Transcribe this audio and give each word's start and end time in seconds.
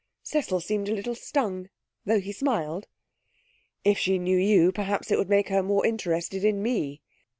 Cecil 0.23 0.61
seemed 0.61 0.89
a 0.89 0.95
little 0.95 1.13
stung, 1.13 1.69
though 2.05 2.19
he 2.19 2.31
smiled. 2.31 2.87
'If 3.83 3.99
she 3.99 4.17
knew 4.17 4.35
you, 4.35 4.71
perhaps 4.71 5.11
it 5.11 5.17
would 5.19 5.29
make 5.29 5.49
her 5.49 5.61
more 5.61 5.85
interested 5.85 6.43
in 6.43 6.63
me!' 6.63 7.03